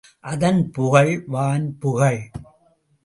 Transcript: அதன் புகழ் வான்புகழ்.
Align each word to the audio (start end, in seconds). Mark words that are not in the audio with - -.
அதன் 0.23 0.71
புகழ் 0.71 1.23
வான்புகழ். 1.27 2.21